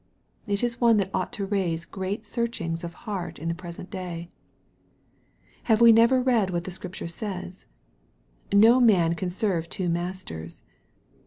[0.47, 4.31] It is one that ought to raise great searchings of heart in the present day.
[5.65, 7.67] Have we never read what the Scripture says?"
[8.51, 10.63] No man can serve two masters."